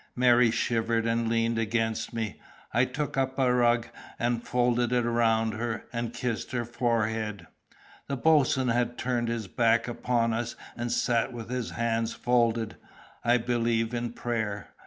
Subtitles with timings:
[0.15, 2.41] Mary shivered and leaned against me.
[2.73, 7.45] I took up a rug and folded it round her, and kissed her forehead.
[8.07, 12.77] The boatswain had turned his back upon us, and sat with his hands folded,
[13.23, 14.71] I believe in prayer.